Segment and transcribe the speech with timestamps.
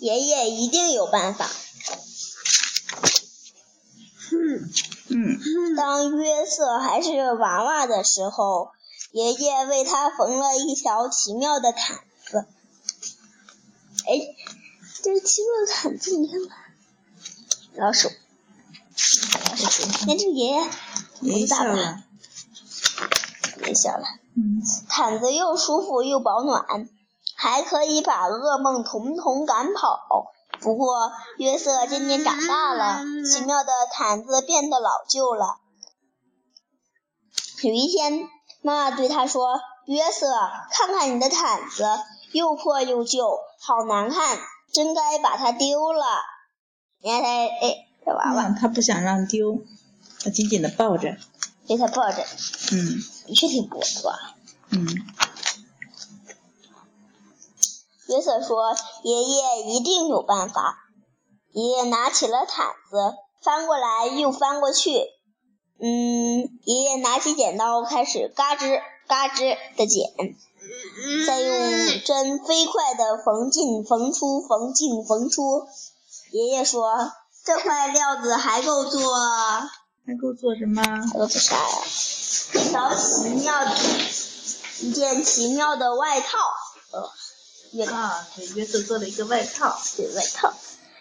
[0.00, 1.48] 爷爷一定有办法。
[5.10, 8.70] 嗯，当约瑟还是娃娃的时候，
[9.12, 12.46] 爷爷为他缝了一条奇妙的毯子。
[14.06, 14.20] 哎，
[15.02, 16.58] 这个奇妙的毯子，你看看，
[17.74, 20.64] 老鼠，老鼠，那这爷爷
[21.20, 22.04] 爷爷笑了。
[23.58, 24.04] 别笑了。
[24.36, 26.88] 嗯，毯子又舒服又保暖，
[27.40, 30.30] 还可以把噩梦统统赶跑。
[30.60, 35.56] 不过约瑟渐渐长大了，奇妙的毯子变得老旧了。
[37.62, 38.28] 有一天，
[38.60, 39.58] 妈妈对他说
[39.88, 40.26] ：“约瑟，
[40.70, 41.88] 看看你的毯子，
[42.32, 44.38] 又破又旧，好难看，
[44.74, 46.04] 真该把它丢了。”
[47.00, 49.60] 你看他，哎，这娃娃，他不想让丢，
[50.22, 51.16] 他紧紧的抱着。
[51.66, 52.22] 被他抱着，
[52.72, 54.34] 嗯，的确挺薄的吧？
[54.72, 54.86] 嗯。
[58.10, 58.74] 约瑟说
[59.04, 60.76] ：“爷爷一定有办法。”
[61.54, 64.90] 爷爷拿起了毯子，翻过来又翻过去。
[65.80, 70.10] 嗯，爷爷拿起剪刀，开始嘎吱嘎吱的剪，
[71.24, 75.68] 再用针飞快的缝进缝出，缝进缝出。
[76.32, 77.12] 爷爷说
[77.46, 80.82] ：“这块料子还够做，还够做什么？
[80.82, 81.78] 还够做啥呀？
[82.54, 83.76] 一条奇妙的，
[84.80, 86.38] 一件奇妙的外套。”
[86.92, 87.10] 呃。
[87.72, 90.52] 约啊，给约瑟做了一个外套，对外套。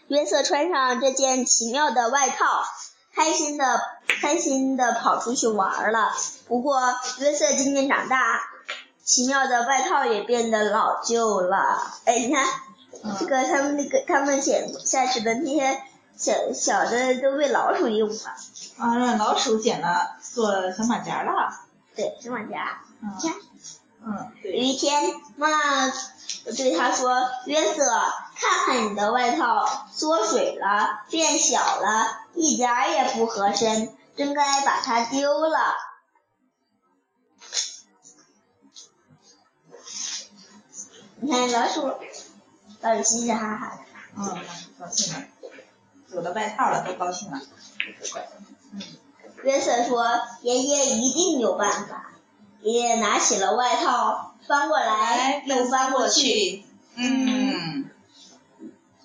[0.08, 2.64] 约瑟穿上这件奇妙的外套，
[3.14, 3.80] 开心的
[4.22, 6.12] 开心的跑出去玩了。
[6.48, 6.82] 不过
[7.20, 8.42] 约瑟渐渐长大，
[9.04, 11.92] 奇妙的外套也变得老旧了。
[12.06, 12.46] 哎，你看，
[13.20, 15.82] 这个他们那个他们剪下去的那些
[16.18, 18.36] 小小的都被老鼠用了。
[18.78, 21.52] 啊，让老鼠剪了做小马甲了。
[21.96, 22.82] 对，小马甲。
[23.00, 23.30] 你。
[23.30, 23.40] 看。
[23.40, 23.46] 嗯。
[24.44, 25.94] 有一天，妈妈。
[26.56, 27.92] 对他说：“约瑟，
[28.36, 35.58] 看看你的外套缩水了，变小了，一点儿也不合身，真该把它丢了。”
[41.22, 41.94] 你看老鼠，
[42.82, 43.82] 老鼠嘻嘻哈哈的。
[44.16, 44.46] 嗯，
[44.80, 45.24] 高兴了，
[46.12, 47.42] 有了外套了，都高兴了。
[48.74, 48.82] 嗯。
[49.44, 52.12] 约瑟说：“爷爷一定有办法。”
[52.62, 54.26] 爷爷拿起了外套。
[54.48, 56.64] 翻过来又翻过去，
[56.96, 57.88] 嗯。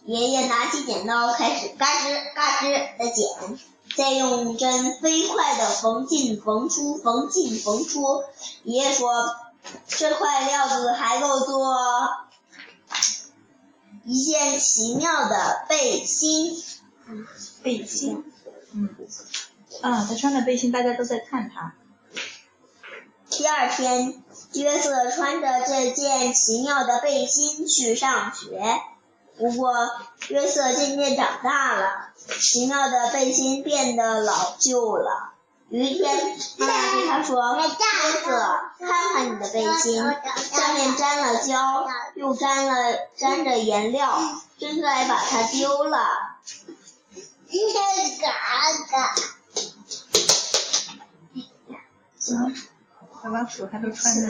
[0.07, 3.59] 爷爷拿起剪刀，开始嘎吱嘎吱的剪，
[3.95, 8.23] 再用针飞快的缝进缝出，缝进缝出。
[8.63, 9.37] 爷爷说
[9.87, 11.77] ：“这块料子还够做
[14.05, 16.63] 一件奇妙的背心。”
[17.63, 18.25] 背心，
[18.73, 18.89] 嗯。
[19.83, 21.75] 啊，他穿的背心，大家都在看他。
[23.39, 24.21] 第二天。
[24.55, 28.81] 约瑟穿着这件奇妙的背心去上学，
[29.37, 29.75] 不过
[30.29, 35.33] 约瑟渐渐长大了，奇妙的背心变得老旧了。
[35.71, 37.69] 有一天，妈妈对他说：“约
[38.25, 39.97] 瑟，看看你的背心，
[40.53, 44.21] 上面沾了胶，又沾了沾着颜料，
[44.61, 46.07] 真该把它丢了。”
[52.21, 52.55] 行。
[53.25, 54.29] 小老鼠还都穿着现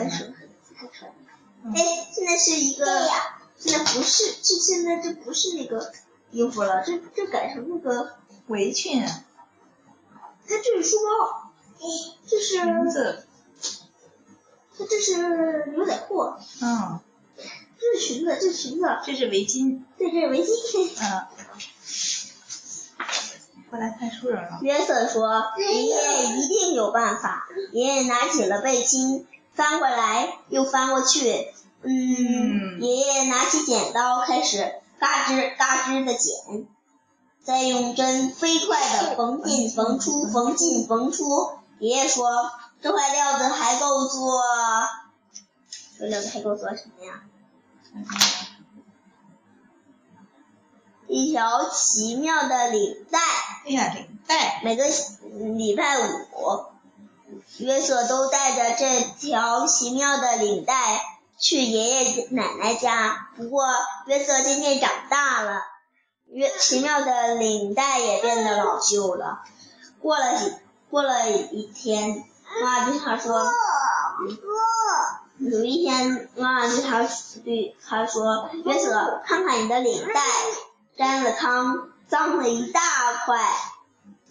[2.25, 3.09] 在是一个，
[3.57, 5.91] 现在不是，这现在这不是那个
[6.31, 8.15] 衣服了，这这改成那个
[8.47, 9.05] 围裙。
[9.05, 9.19] 它
[10.47, 11.51] 这是书包，
[12.25, 13.27] 这是裙子。
[14.77, 16.21] 它这是牛仔裤。
[16.61, 17.01] 嗯。
[17.77, 18.85] 这是裙子，这是裙子。
[19.05, 19.83] 这是围巾。
[19.97, 20.89] 对，这是围巾。
[21.01, 21.27] 嗯。
[23.69, 24.59] 过来看书人了。
[24.61, 31.47] 约瑟说：“爷爷一定有办法。”爷爷拿起了背心，翻过来又翻过去。
[31.81, 32.79] 嗯。
[32.81, 36.67] 爷爷拿起剪刀，开始嘎吱嘎吱的剪，
[37.43, 41.51] 再用针飞快的缝进缝出，缝进缝出。
[41.79, 42.51] 爷爷说
[42.81, 44.41] ：“这块料子还够做，
[45.99, 47.23] 这料子还够做什么呀？”
[51.15, 53.19] 一条奇妙的领带。
[53.65, 54.59] 哎呀，领带！
[54.65, 54.83] 每个
[55.55, 56.65] 礼拜五，
[57.59, 61.01] 约瑟都带着这条奇妙的领带
[61.39, 63.29] 去爷爷奶奶家。
[63.37, 63.65] 不过，
[64.07, 65.61] 约瑟渐渐长大了，
[66.27, 69.41] 约奇妙的领带也变得老旧了。
[70.01, 70.53] 过了几
[70.89, 72.25] 过了一天，
[72.61, 73.49] 妈妈对他说
[75.39, 77.07] ：“有一天，妈妈对他
[77.45, 80.21] 对他说，约瑟，看看你的领带。”
[80.97, 82.81] 沾了汤，脏了一大
[83.25, 83.39] 块，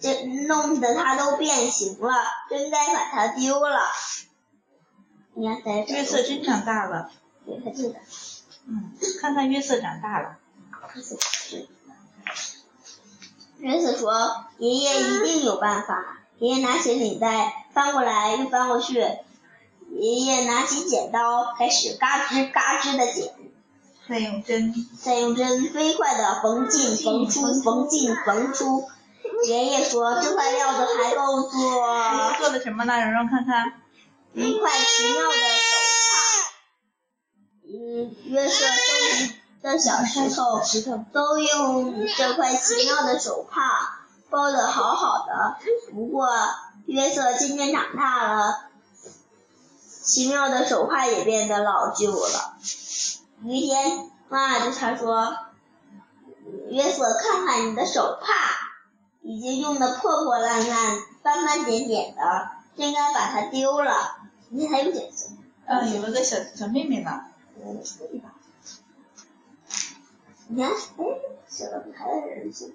[0.01, 2.15] 这弄得它都变形了，
[2.49, 3.81] 真该把它丢了。
[5.35, 7.11] 你看，在约瑟真长大了。
[7.45, 7.97] 对，他这个。
[8.67, 10.39] 嗯，看看约瑟长大了。
[13.59, 19.01] 约瑟说：“爷爷一定有办法。”爷爷拿起领带，翻过来又翻过去。
[19.91, 23.35] 爷爷拿起剪刀，开始嘎吱嘎吱的剪。
[24.09, 28.89] 再用针，再用针飞快的缝进缝出，缝进缝出。
[29.47, 31.51] 爷爷说：“这块料子还够做。”
[32.39, 33.01] 做的什么呢？
[33.01, 33.81] 蓉蓉看看。
[34.35, 36.53] 一块奇妙的手帕。
[37.67, 45.57] 嗯，约瑟收集的小石头，石头都用这块奇妙的手帕包的好好的。
[45.93, 46.29] 不过，
[46.87, 48.69] 约瑟渐渐长大了，
[50.03, 52.55] 奇妙的手帕也变得老旧了。
[53.45, 55.37] 一天，妈妈对他说
[56.71, 58.33] ：“约瑟，看看你的手帕，
[59.21, 64.17] 已经用的破破烂烂、斑斑点点的，应该把它丢了。
[64.49, 65.31] 你还有点子。”
[65.67, 67.27] 嗯，有了个小小妹妹呢。
[67.63, 68.35] 嗯，对吧？
[70.49, 71.05] 你看，哎，
[71.49, 72.75] 小的还在人性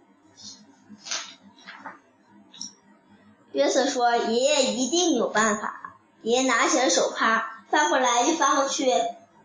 [3.51, 8.91] 约瑟说：“爷爷一定有办法。”爷爷拿起了手帕，翻过来又翻过去。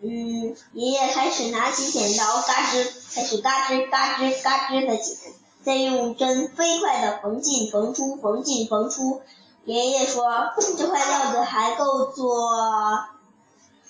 [0.06, 2.84] 嗯，爷爷开始拿起剪刀，嘎吱，
[3.14, 9.22] 开始嘎吱嘎吱嘎吱的剪，再用针飞快的缝进缝出，缝进缝出。
[9.64, 12.54] 爷爷说：“这块料子还够做，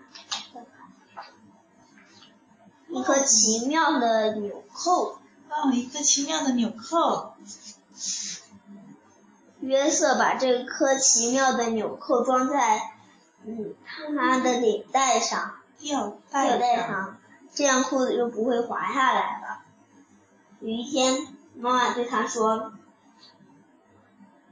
[2.89, 5.19] 一颗奇妙的纽扣。”
[5.50, 7.34] 哦，一个奇妙的纽扣。
[9.60, 12.96] 约瑟把这颗奇妙的纽扣装在。
[13.49, 13.73] 嗯，
[14.13, 17.17] 他的领带上，吊带上，
[17.53, 19.61] 这样裤子就不会滑下来了。
[20.59, 22.73] 有一天，妈妈对他说：“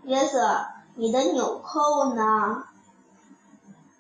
[0.04, 2.64] 约瑟，你的纽扣呢？”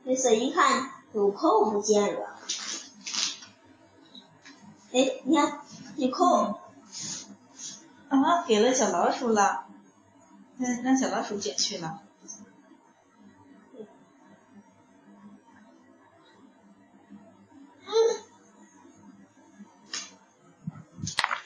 [0.06, 2.38] 约瑟一看，纽扣不见了。
[4.94, 5.60] 哎，你看，
[5.98, 6.62] 纽扣。
[8.08, 9.66] 啊，给了小老鼠了，
[10.58, 12.00] 让小老鼠捡去了。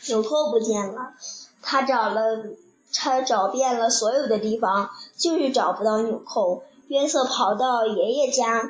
[0.09, 1.13] 纽扣不见了，
[1.61, 2.43] 他找了，
[2.91, 6.63] 他找遍了所有的地方，就是找不到纽扣。
[6.87, 8.63] 约瑟跑到爷爷家，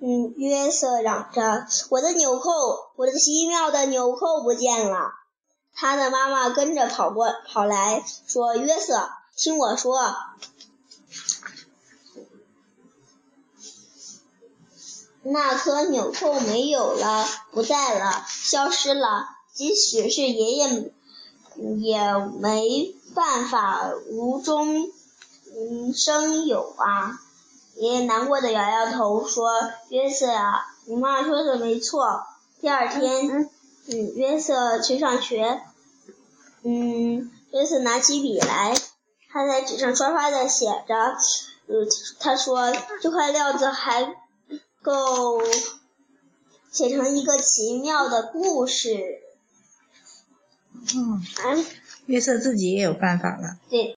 [0.00, 2.50] 嗯，约瑟嚷着：“我的纽扣，
[2.96, 5.14] 我的奇妙的纽扣不见了！”
[5.74, 10.14] 他的妈妈跟着跑过跑来说：“约瑟，听我说，
[15.22, 20.92] 那颗纽扣没有了，不在了，消失了。”即使是爷爷
[21.78, 21.98] 也
[22.38, 24.90] 没办法无中
[25.94, 27.18] 生有啊！
[27.76, 29.50] 爷爷难过的摇摇头说
[29.88, 32.26] ：“约瑟啊，你妈妈说的没错。”
[32.60, 33.50] 第二天，
[33.86, 35.62] 嗯，约瑟去上学，
[36.62, 38.74] 嗯，约瑟拿起笔来，
[39.30, 41.16] 他在纸上刷刷的写着，
[41.68, 41.88] 嗯，
[42.20, 42.70] 他说
[43.00, 44.14] 这块料子还
[44.82, 45.40] 够
[46.70, 49.22] 写成一个奇妙的故事。
[50.94, 51.22] 嗯，
[52.06, 53.58] 约瑟自己也有办法了。
[53.68, 53.80] 对。